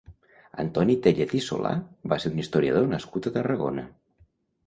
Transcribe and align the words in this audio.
Antoni 0.61 0.93
Téllez 1.07 1.35
i 1.39 1.41
Solà 1.47 1.73
va 2.13 2.19
ser 2.23 2.31
un 2.35 2.41
historiador 2.45 2.89
nascut 2.95 3.27
a 3.27 3.33
Tarragona. 3.37 3.87